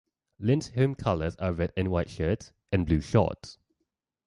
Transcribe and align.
Lyn's 0.39 0.69
home 0.73 0.95
colours 0.95 1.35
are 1.35 1.53
red 1.53 1.73
and 1.77 1.91
white 1.91 2.09
shirts 2.09 2.53
and 2.71 2.87
blue 2.87 3.01
shorts. 3.01 3.59